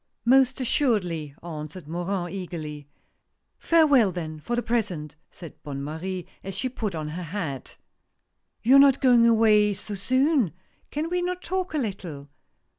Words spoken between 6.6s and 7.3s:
put on her